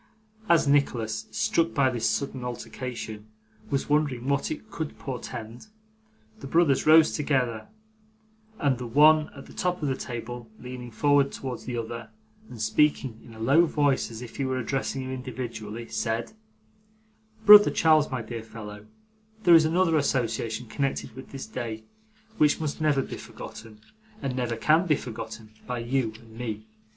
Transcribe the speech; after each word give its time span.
As 0.49 0.67
Nicholas, 0.67 1.27
struck 1.29 1.75
by 1.75 1.91
this 1.91 2.09
sudden 2.09 2.43
alteration, 2.43 3.27
was 3.69 3.87
wondering 3.87 4.27
what 4.27 4.49
it 4.49 4.71
could 4.71 4.97
portend, 4.97 5.67
the 6.39 6.47
brothers 6.47 6.87
rose 6.87 7.11
together, 7.11 7.67
and 8.57 8.79
the 8.79 8.87
one 8.87 9.29
at 9.35 9.45
the 9.45 9.53
top 9.53 9.79
of 9.83 9.87
the 9.87 9.95
table 9.95 10.49
leaning 10.59 10.89
forward 10.89 11.31
towards 11.31 11.65
the 11.65 11.77
other, 11.77 12.09
and 12.49 12.59
speaking 12.59 13.21
in 13.23 13.35
a 13.35 13.39
low 13.39 13.67
voice 13.67 14.09
as 14.09 14.23
if 14.23 14.37
he 14.37 14.43
were 14.43 14.57
addressing 14.57 15.03
him 15.03 15.11
individually, 15.11 15.87
said: 15.87 16.33
'Brother 17.45 17.69
Charles, 17.69 18.09
my 18.09 18.23
dear 18.23 18.41
fellow, 18.41 18.87
there 19.43 19.53
is 19.53 19.65
another 19.65 19.97
association 19.97 20.65
connected 20.65 21.15
with 21.15 21.29
this 21.29 21.45
day 21.45 21.83
which 22.39 22.59
must 22.59 22.81
never 22.81 23.03
be 23.03 23.17
forgotten, 23.17 23.79
and 24.19 24.35
never 24.35 24.55
can 24.55 24.87
be 24.87 24.95
forgotten, 24.95 25.51
by 25.67 25.77
you 25.77 26.11
and 26.19 26.35
me. 26.35 26.65